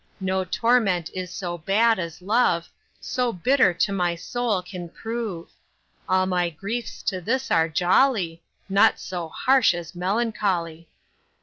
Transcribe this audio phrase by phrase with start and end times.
[0.19, 2.67] No torment is so bad as love,
[2.99, 5.51] So bitter to my soul can prove.
[6.09, 10.89] All my griefs to this are jolly, Naught so harsh as melancholy.